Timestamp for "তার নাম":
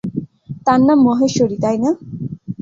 0.65-0.99